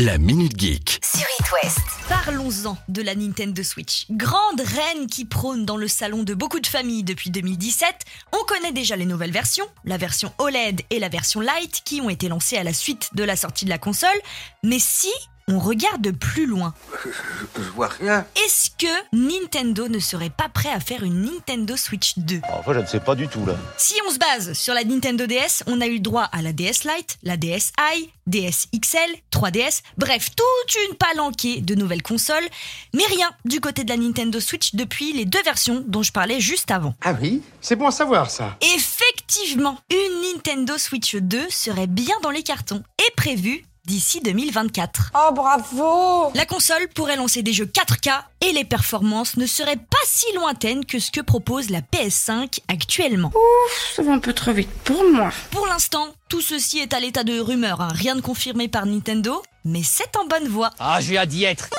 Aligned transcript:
La 0.00 0.16
Minute 0.16 0.56
Geek. 0.56 1.00
sur 1.02 1.26
It 1.40 1.46
West. 1.50 1.80
Parlons-en 2.08 2.78
de 2.86 3.02
la 3.02 3.16
Nintendo 3.16 3.64
Switch. 3.64 4.06
Grande 4.10 4.60
reine 4.60 5.08
qui 5.08 5.24
prône 5.24 5.66
dans 5.66 5.76
le 5.76 5.88
salon 5.88 6.22
de 6.22 6.34
beaucoup 6.34 6.60
de 6.60 6.68
familles 6.68 7.02
depuis 7.02 7.30
2017, 7.30 8.04
on 8.32 8.44
connaît 8.44 8.70
déjà 8.70 8.94
les 8.94 9.06
nouvelles 9.06 9.32
versions, 9.32 9.66
la 9.84 9.96
version 9.96 10.32
OLED 10.38 10.82
et 10.90 11.00
la 11.00 11.08
version 11.08 11.40
Lite 11.40 11.82
qui 11.84 12.00
ont 12.00 12.10
été 12.10 12.28
lancées 12.28 12.56
à 12.56 12.62
la 12.62 12.72
suite 12.72 13.10
de 13.14 13.24
la 13.24 13.34
sortie 13.34 13.64
de 13.64 13.70
la 13.70 13.78
console. 13.78 14.08
Mais 14.62 14.78
si 14.78 15.10
on 15.48 15.58
regarde 15.58 16.12
plus 16.12 16.46
loin, 16.46 16.74
Je 17.56 17.62
vois 17.70 17.88
rien. 17.88 18.24
est-ce 18.44 18.70
que 18.70 18.86
Nintendo 19.12 19.88
ne 19.88 19.98
serait 19.98 20.30
pas 20.30 20.48
prêt 20.48 20.70
à 20.70 20.80
faire 20.80 21.02
une 21.02 21.22
Nintendo 21.22 21.76
Switch 21.76 22.18
2 22.18 22.40
Enfin, 22.52 22.74
je 22.74 22.80
ne 22.80 22.86
sais 22.86 23.00
pas 23.00 23.14
du 23.14 23.28
tout 23.28 23.44
là. 23.46 23.54
Si 23.76 23.94
on 24.06 24.10
se 24.10 24.18
base 24.18 24.52
sur 24.52 24.74
la 24.74 24.84
Nintendo 24.84 25.26
DS, 25.26 25.62
on 25.66 25.80
a 25.80 25.86
eu 25.86 25.94
le 25.94 26.00
droit 26.00 26.24
à 26.24 26.42
la 26.42 26.52
DS 26.52 26.84
Lite, 26.84 27.18
la 27.22 27.36
DSi, 27.36 27.72
DS 28.26 28.68
XL, 28.78 28.98
3DS, 29.32 29.82
bref, 29.96 30.28
toute 30.36 30.76
une 30.88 30.94
palanquée 30.96 31.60
de 31.62 31.74
nouvelles 31.74 32.02
consoles, 32.02 32.46
mais 32.94 33.04
rien 33.06 33.30
du 33.46 33.60
côté 33.60 33.84
de 33.84 33.88
la 33.90 33.96
Nintendo 33.96 34.38
Switch 34.40 34.74
depuis 34.74 35.12
les 35.14 35.24
deux 35.24 35.42
versions 35.44 35.82
dont 35.86 36.02
je 36.02 36.12
parlais 36.12 36.40
juste 36.40 36.70
avant. 36.70 36.94
Ah 37.02 37.14
oui, 37.20 37.42
c'est 37.62 37.76
bon 37.76 37.86
à 37.86 37.90
savoir 37.90 38.30
ça. 38.30 38.56
Effectivement, 38.74 39.78
une 39.90 40.22
Nintendo 40.34 40.76
Switch 40.76 41.14
2 41.16 41.46
serait 41.48 41.86
bien 41.86 42.14
dans 42.22 42.30
les 42.30 42.42
cartons 42.42 42.82
et 42.98 43.10
prévue 43.16 43.64
d'ici 43.88 44.20
2024. 44.20 45.12
Oh 45.14 45.32
bravo 45.32 46.30
La 46.34 46.44
console 46.44 46.88
pourrait 46.94 47.16
lancer 47.16 47.42
des 47.42 47.52
jeux 47.54 47.64
4K 47.64 48.12
et 48.42 48.52
les 48.52 48.64
performances 48.64 49.36
ne 49.38 49.46
seraient 49.46 49.76
pas 49.76 49.96
si 50.04 50.26
lointaines 50.34 50.84
que 50.84 50.98
ce 50.98 51.10
que 51.10 51.20
propose 51.22 51.70
la 51.70 51.80
PS5 51.80 52.60
actuellement. 52.68 53.32
Ça 53.96 54.02
va 54.02 54.12
un 54.12 54.18
peu 54.18 54.34
trop 54.34 54.52
vite 54.52 54.70
pour 54.84 55.02
moi. 55.10 55.30
Pour 55.50 55.66
l'instant, 55.66 56.08
tout 56.28 56.42
ceci 56.42 56.78
est 56.78 56.92
à 56.92 57.00
l'état 57.00 57.24
de 57.24 57.40
rumeur, 57.40 57.80
hein, 57.80 57.88
rien 57.90 58.14
de 58.14 58.20
confirmé 58.20 58.68
par 58.68 58.84
Nintendo, 58.84 59.42
mais 59.64 59.82
c'est 59.82 60.16
en 60.16 60.26
bonne 60.26 60.48
voie. 60.48 60.70
Ah, 60.78 61.00
j'ai 61.00 61.16
hâte 61.16 61.30
d'y 61.30 61.44
être. 61.44 61.70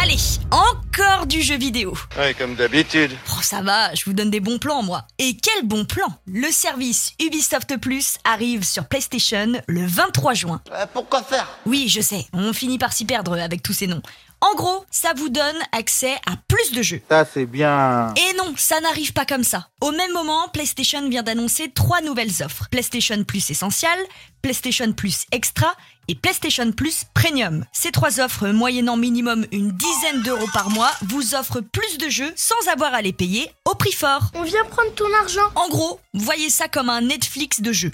Allez, 0.00 0.16
encore 0.50 1.26
du 1.26 1.42
jeu 1.42 1.58
vidéo. 1.58 1.92
Ouais, 2.16 2.32
comme 2.32 2.54
d'habitude. 2.54 3.10
Oh, 3.30 3.42
ça 3.42 3.60
va, 3.60 3.94
je 3.94 4.04
vous 4.06 4.14
donne 4.14 4.30
des 4.30 4.40
bons 4.40 4.58
plans, 4.58 4.82
moi. 4.82 5.04
Et 5.18 5.36
quel 5.36 5.66
bon 5.66 5.84
plan 5.84 6.06
Le 6.26 6.50
service 6.50 7.12
Ubisoft 7.20 7.76
Plus 7.78 8.16
arrive 8.24 8.64
sur 8.64 8.86
PlayStation 8.86 9.52
le 9.66 9.86
23 9.86 10.32
juin. 10.32 10.62
Euh, 10.72 10.86
pourquoi 10.92 11.22
faire? 11.22 11.46
Oui, 11.66 11.88
je 11.88 12.00
sais, 12.00 12.24
on 12.32 12.54
finit 12.54 12.78
par 12.78 12.92
s'y 12.92 13.04
perdre 13.04 13.38
avec 13.38 13.62
tous 13.62 13.74
ces 13.74 13.86
noms. 13.86 14.02
En 14.44 14.56
gros, 14.56 14.84
ça 14.90 15.12
vous 15.16 15.28
donne 15.28 15.56
accès 15.70 16.14
à 16.26 16.32
plus 16.48 16.72
de 16.72 16.82
jeux. 16.82 17.00
Ça, 17.08 17.24
c'est 17.24 17.46
bien. 17.46 18.12
Et 18.16 18.36
non, 18.36 18.52
ça 18.56 18.80
n'arrive 18.80 19.12
pas 19.12 19.24
comme 19.24 19.44
ça. 19.44 19.68
Au 19.80 19.92
même 19.92 20.12
moment, 20.12 20.48
PlayStation 20.52 21.08
vient 21.08 21.22
d'annoncer 21.22 21.70
trois 21.72 22.00
nouvelles 22.00 22.42
offres. 22.44 22.66
PlayStation 22.68 23.22
Plus 23.22 23.50
Essential, 23.50 23.96
PlayStation 24.42 24.92
Plus 24.92 25.26
Extra 25.30 25.72
et 26.08 26.16
PlayStation 26.16 26.72
Plus 26.72 27.04
Premium. 27.14 27.64
Ces 27.72 27.92
trois 27.92 28.18
offres, 28.18 28.48
moyennant 28.48 28.96
minimum 28.96 29.46
une 29.52 29.70
dizaine 29.70 30.22
d'euros 30.22 30.48
par 30.52 30.70
mois, 30.70 30.90
vous 31.02 31.36
offrent 31.36 31.60
plus 31.60 31.98
de 31.98 32.08
jeux 32.08 32.32
sans 32.34 32.68
avoir 32.72 32.94
à 32.94 33.00
les 33.00 33.12
payer 33.12 33.48
au 33.64 33.76
prix 33.76 33.92
fort. 33.92 34.32
On 34.34 34.42
vient 34.42 34.64
prendre 34.64 34.92
ton 34.96 35.06
argent. 35.22 35.52
En 35.54 35.68
gros, 35.68 36.00
voyez 36.14 36.50
ça 36.50 36.66
comme 36.66 36.90
un 36.90 37.02
Netflix 37.02 37.60
de 37.60 37.72
jeux. 37.72 37.92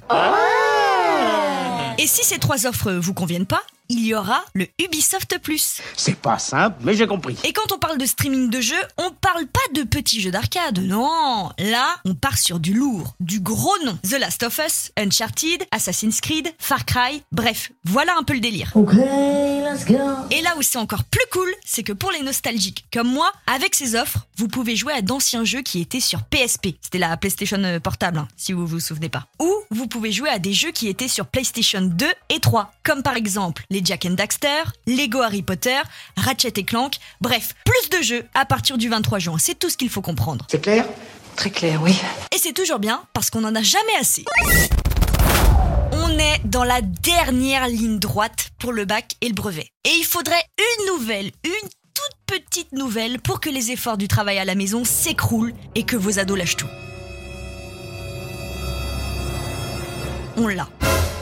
Et 1.98 2.06
si 2.06 2.24
ces 2.24 2.38
trois 2.38 2.64
offres 2.64 2.92
vous 2.92 3.12
conviennent 3.12 3.44
pas, 3.44 3.62
il 3.90 4.04
y 4.06 4.14
aura 4.14 4.44
le 4.54 4.66
Ubisoft 4.78 5.38
Plus. 5.38 5.80
C'est 5.96 6.18
pas 6.18 6.38
simple, 6.38 6.76
mais 6.82 6.94
j'ai 6.94 7.06
compris. 7.06 7.36
Et 7.44 7.52
quand 7.52 7.72
on 7.72 7.78
parle 7.78 7.96
de 7.96 8.04
streaming 8.04 8.50
de 8.50 8.60
jeux, 8.60 8.74
on 8.98 9.10
parle 9.10 9.46
pas 9.46 9.60
de 9.74 9.82
petits 9.82 10.20
jeux 10.20 10.30
d'arcade, 10.30 10.78
non. 10.80 11.50
Là, 11.58 11.96
on 12.04 12.14
part 12.14 12.36
sur 12.36 12.60
du 12.60 12.74
lourd, 12.74 13.14
du 13.20 13.40
gros 13.40 13.76
nom. 13.84 13.98
The 14.02 14.18
Last 14.18 14.42
of 14.42 14.60
Us, 14.64 14.92
Uncharted, 14.98 15.64
Assassin's 15.70 16.20
Creed, 16.20 16.52
Far 16.58 16.84
Cry, 16.84 17.22
bref, 17.32 17.72
voilà 17.84 18.12
un 18.18 18.24
peu 18.24 18.34
le 18.34 18.40
délire. 18.40 18.72
Et 20.30 20.42
là 20.42 20.54
où 20.58 20.62
c'est 20.62 20.78
encore 20.78 21.04
plus 21.04 21.24
cool, 21.32 21.50
c'est 21.64 21.82
que 21.82 21.92
pour 21.92 22.10
les 22.10 22.22
nostalgiques 22.22 22.86
comme 22.92 23.08
moi, 23.08 23.32
avec 23.46 23.74
ces 23.74 23.94
offres, 23.94 24.26
vous 24.36 24.48
pouvez 24.48 24.76
jouer 24.76 24.92
à 24.92 25.02
d'anciens 25.02 25.44
jeux 25.44 25.62
qui 25.62 25.80
étaient 25.80 26.00
sur 26.00 26.24
PSP. 26.24 26.68
C'était 26.82 26.98
la 26.98 27.16
PlayStation 27.16 27.62
euh, 27.64 27.80
portable, 27.80 28.18
hein, 28.18 28.28
si 28.36 28.52
vous 28.52 28.66
vous 28.66 28.80
souvenez 28.80 29.08
pas. 29.08 29.26
Ou 29.40 29.50
vous 29.70 29.86
pouvez 29.86 30.12
jouer 30.12 30.28
à 30.28 30.38
des 30.38 30.52
jeux 30.52 30.72
qui 30.72 30.88
étaient 30.88 31.08
sur 31.08 31.26
PlayStation 31.26 31.80
2 31.80 32.06
et 32.28 32.40
3, 32.40 32.72
comme 32.84 33.02
par 33.02 33.16
exemple 33.16 33.64
les 33.70 33.77
Jack 33.84 34.06
and 34.06 34.12
Daxter, 34.12 34.64
Lego 34.86 35.20
Harry 35.20 35.42
Potter, 35.42 35.80
Ratchet 36.16 36.52
et 36.56 36.64
Clank, 36.64 36.96
bref, 37.20 37.54
plus 37.64 37.90
de 37.90 38.02
jeux 38.02 38.24
à 38.34 38.44
partir 38.44 38.78
du 38.78 38.88
23 38.88 39.18
juin, 39.18 39.36
c'est 39.38 39.58
tout 39.58 39.70
ce 39.70 39.76
qu'il 39.76 39.90
faut 39.90 40.02
comprendre. 40.02 40.46
C'est 40.50 40.60
clair? 40.60 40.86
Très 41.36 41.50
clair, 41.50 41.80
oui. 41.82 41.96
Et 42.34 42.38
c'est 42.38 42.52
toujours 42.52 42.78
bien 42.80 43.02
parce 43.12 43.30
qu'on 43.30 43.44
en 43.44 43.54
a 43.54 43.62
jamais 43.62 43.94
assez. 44.00 44.24
On 45.92 46.18
est 46.18 46.40
dans 46.44 46.64
la 46.64 46.80
dernière 46.80 47.68
ligne 47.68 47.98
droite 47.98 48.50
pour 48.58 48.72
le 48.72 48.84
bac 48.84 49.14
et 49.20 49.28
le 49.28 49.34
brevet. 49.34 49.68
Et 49.84 49.92
il 49.98 50.04
faudrait 50.04 50.42
une 50.58 50.94
nouvelle, 50.94 51.30
une 51.44 51.68
toute 51.94 52.40
petite 52.40 52.72
nouvelle 52.72 53.20
pour 53.20 53.40
que 53.40 53.50
les 53.50 53.70
efforts 53.70 53.98
du 53.98 54.08
travail 54.08 54.38
à 54.38 54.44
la 54.44 54.54
maison 54.54 54.84
s'écroulent 54.84 55.54
et 55.74 55.84
que 55.84 55.96
vos 55.96 56.18
ados 56.18 56.36
lâchent 56.36 56.56
tout. 56.56 56.66
On 60.36 60.48
l'a. 60.48 60.68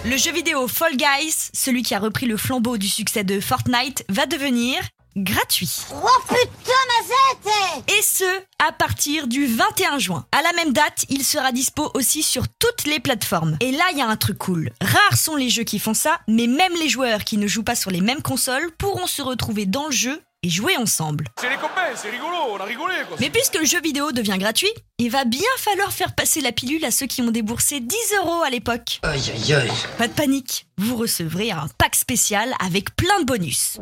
Le 0.09 0.17
jeu 0.17 0.31
vidéo 0.31 0.69
Fall 0.69 0.97
Guys, 0.97 1.51
celui 1.53 1.83
qui 1.83 1.93
a 1.93 1.99
repris 1.99 2.27
le 2.27 2.37
flambeau 2.37 2.79
du 2.79 2.89
succès 2.89 3.25
de 3.25 3.41
Fortnite, 3.41 4.05
va 4.09 4.27
devenir 4.27 4.79
gratuit. 5.17 5.79
Oh 5.93 6.07
putain, 6.29 6.73
ma 7.09 7.93
Et 7.93 8.03
ce, 8.03 8.25
à 8.65 8.71
partir 8.71 9.27
du 9.27 9.47
21 9.47 9.99
juin. 9.99 10.25
À 10.31 10.43
la 10.43 10.53
même 10.53 10.73
date, 10.73 11.07
il 11.09 11.25
sera 11.25 11.51
dispo 11.51 11.91
aussi 11.95 12.23
sur 12.23 12.45
toutes 12.47 12.85
les 12.87 13.01
plateformes. 13.01 13.57
Et 13.61 13.73
là, 13.73 13.85
il 13.91 13.99
y 13.99 14.03
a 14.03 14.07
un 14.07 14.17
truc 14.17 14.39
cool. 14.39 14.71
Rares 14.81 15.19
sont 15.19 15.35
les 15.35 15.51
jeux 15.51 15.65
qui 15.65 15.81
font 15.81 15.95
ça, 15.95 16.21
mais 16.29 16.47
même 16.47 16.75
les 16.79 16.89
joueurs 16.89 17.25
qui 17.25 17.37
ne 17.37 17.49
jouent 17.49 17.65
pas 17.65 17.75
sur 17.75 17.91
les 17.91 18.01
mêmes 18.01 18.23
consoles 18.23 18.71
pourront 18.79 19.09
se 19.09 19.23
retrouver 19.23 19.67
dans 19.67 19.87
le 19.87 19.93
jeu 19.93 20.23
et 20.47 20.51
jouer 20.51 20.77
ensemble. 20.77 21.27
C'est 21.41 21.51
les 21.51 21.57
copains, 21.57 21.91
c'est 21.97 22.09
rigolo, 22.11 22.37
on 22.53 22.57
a 22.57 22.65
rigolé 22.65 22.95
quoi. 23.09 23.17
Mais 23.19 23.31
puisque 23.31 23.59
le 23.59 23.65
jeu 23.65 23.81
vidéo 23.81 24.13
devient 24.13 24.37
gratuit, 24.39 24.71
il 24.99 25.11
va 25.11 25.25
bien 25.25 25.41
falloir 25.59 25.93
faire 25.93 26.15
passer 26.15 26.41
la 26.41 26.53
pilule 26.53 26.85
à 26.85 26.93
ceux 26.93 27.07
qui 27.07 27.21
ont 27.21 27.33
déboursé 27.33 27.81
10 27.81 27.97
euros 28.23 28.43
à 28.43 28.51
l'époque. 28.51 29.01
Aïe 29.03 29.33
aïe 29.35 29.55
aïe. 29.55 29.73
Pas 29.99 30.07
de 30.07 30.13
panique, 30.13 30.67
vous 30.79 30.95
recevrez 30.97 31.51
un 31.51 31.67
pack 31.79 31.97
spécial 31.97 32.55
avec 32.65 32.95
plein 32.95 33.21
de 33.21 33.25
bonus. 33.25 33.79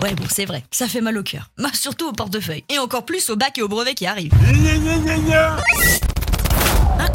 Ouais, 0.00 0.14
bon, 0.14 0.24
c'est 0.30 0.46
vrai, 0.46 0.64
ça 0.70 0.88
fait 0.88 1.02
mal 1.02 1.18
au 1.18 1.22
cœur. 1.22 1.50
Bah, 1.58 1.68
surtout 1.74 2.08
au 2.08 2.12
portefeuille. 2.12 2.64
Et 2.70 2.78
encore 2.78 3.04
plus 3.04 3.28
au 3.28 3.36
bac 3.36 3.58
et 3.58 3.62
au 3.62 3.68
brevet 3.68 3.94
qui 3.94 4.06
arrivent. 4.06 4.32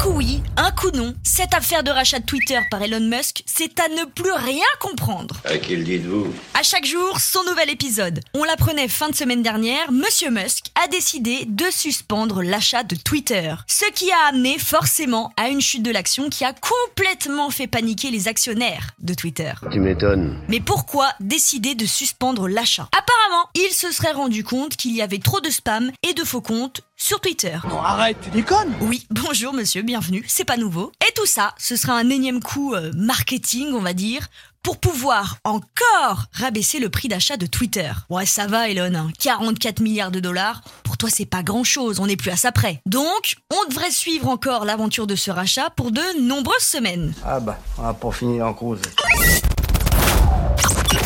Un 0.04 0.06
coup 0.06 0.16
oui, 0.18 0.42
un 0.58 0.70
coup 0.70 0.90
non. 0.90 1.14
Cette 1.22 1.54
affaire 1.54 1.82
de 1.82 1.90
rachat 1.90 2.18
de 2.18 2.26
Twitter 2.26 2.58
par 2.70 2.82
Elon 2.82 3.00
Musk, 3.00 3.42
c'est 3.46 3.80
à 3.80 3.88
ne 3.88 4.04
plus 4.04 4.32
rien 4.32 4.66
comprendre. 4.78 5.40
À 5.46 5.56
qui 5.56 5.76
le 5.76 5.82
dites-vous 5.82 6.26
À 6.52 6.62
chaque 6.62 6.84
jour, 6.84 7.18
son 7.18 7.42
nouvel 7.44 7.70
épisode. 7.70 8.20
On 8.34 8.44
l'apprenait 8.44 8.88
fin 8.88 9.08
de 9.08 9.14
semaine 9.14 9.42
dernière, 9.42 9.90
Monsieur 9.92 10.30
Musk 10.30 10.66
a 10.74 10.88
décidé 10.88 11.46
de 11.46 11.64
suspendre 11.70 12.42
l'achat 12.42 12.82
de 12.82 12.96
Twitter. 12.96 13.54
Ce 13.66 13.90
qui 13.92 14.12
a 14.12 14.28
amené 14.28 14.58
forcément 14.58 15.32
à 15.38 15.48
une 15.48 15.62
chute 15.62 15.82
de 15.82 15.90
l'action 15.90 16.28
qui 16.28 16.44
a 16.44 16.52
complètement 16.52 17.48
fait 17.48 17.66
paniquer 17.66 18.10
les 18.10 18.28
actionnaires 18.28 18.90
de 18.98 19.14
Twitter. 19.14 19.52
Tu 19.72 19.80
m'étonnes. 19.80 20.38
Mais 20.48 20.60
pourquoi 20.60 21.12
décider 21.20 21.74
de 21.74 21.86
suspendre 21.86 22.46
l'achat? 22.46 22.90
Apparemment, 22.92 23.48
il 23.54 23.72
se 23.72 23.90
serait 23.90 24.12
rendu 24.12 24.44
compte 24.44 24.76
qu'il 24.76 24.94
y 24.94 25.00
avait 25.00 25.18
trop 25.18 25.40
de 25.40 25.48
spam 25.48 25.90
et 26.06 26.12
de 26.12 26.24
faux 26.24 26.42
comptes 26.42 26.82
sur 27.04 27.20
Twitter. 27.20 27.58
Non, 27.68 27.82
arrête, 27.82 28.16
tu 28.22 28.30
déconnes 28.30 28.72
Oui, 28.80 29.06
bonjour 29.10 29.52
monsieur, 29.52 29.82
bienvenue, 29.82 30.24
c'est 30.26 30.46
pas 30.46 30.56
nouveau. 30.56 30.90
Et 31.06 31.12
tout 31.14 31.26
ça, 31.26 31.54
ce 31.58 31.76
sera 31.76 31.92
un 31.92 32.08
énième 32.08 32.42
coup 32.42 32.72
euh, 32.74 32.92
marketing, 32.96 33.74
on 33.74 33.82
va 33.82 33.92
dire, 33.92 34.28
pour 34.62 34.78
pouvoir 34.78 35.36
encore 35.44 36.24
rabaisser 36.32 36.78
le 36.78 36.88
prix 36.88 37.08
d'achat 37.08 37.36
de 37.36 37.44
Twitter. 37.44 37.90
Ouais, 38.08 38.24
ça 38.24 38.46
va 38.46 38.70
Elon, 38.70 38.94
hein, 38.94 39.10
44 39.18 39.80
milliards 39.80 40.12
de 40.12 40.20
dollars, 40.20 40.62
pour 40.82 40.96
toi 40.96 41.10
c'est 41.12 41.26
pas 41.26 41.42
grand 41.42 41.62
chose, 41.62 42.00
on 42.00 42.06
n'est 42.06 42.16
plus 42.16 42.30
à 42.30 42.36
ça 42.36 42.52
près. 42.52 42.80
Donc, 42.86 43.36
on 43.52 43.68
devrait 43.68 43.90
suivre 43.90 44.28
encore 44.28 44.64
l'aventure 44.64 45.06
de 45.06 45.14
ce 45.14 45.30
rachat 45.30 45.68
pour 45.76 45.90
de 45.90 46.22
nombreuses 46.22 46.56
semaines. 46.62 47.12
Ah 47.22 47.38
bah, 47.38 47.58
on 47.76 47.82
va 47.82 47.92
pas 47.92 48.12
finir 48.12 48.46
en 48.46 48.54
cause. 48.54 48.80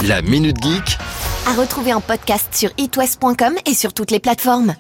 La 0.05 0.23
Minute 0.23 0.62
Geek 0.62 0.97
À 1.49 1.55
retrouver 1.55 1.93
en 1.93 2.01
podcast 2.01 2.55
sur 2.55 2.71
itwest.com 2.79 3.56
et 3.67 3.75
sur 3.75 3.93
toutes 3.93 4.12
les 4.12 4.21
plateformes. 4.21 4.77